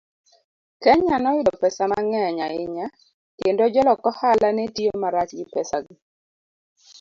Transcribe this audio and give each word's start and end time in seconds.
Kenya 0.83 1.15
noyudo 1.19 1.51
pesa 1.61 1.83
mang'eny 1.91 2.37
ahinya, 2.45 2.87
kendo 3.39 3.63
jolok 3.73 4.01
ohala 4.09 4.47
ne 4.53 4.65
tiyo 4.75 4.91
marach 5.01 5.31
gi 5.37 5.45
pesago. 5.53 5.95